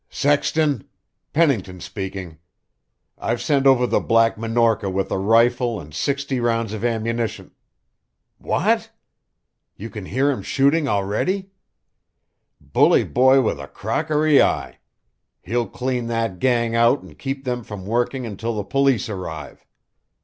[0.09, 0.85] "Sexton?
[1.31, 2.39] Pennington speaking.
[3.19, 7.51] I've sent over the Black Minorca with a rifle and sixty rounds of ammunition...
[8.39, 8.89] What?
[9.75, 11.51] You can hear him shooting already?
[12.59, 14.79] Bully boy with a crockery eye!
[15.43, 19.67] He'll clean that gang out and keep them from working until the police arrive.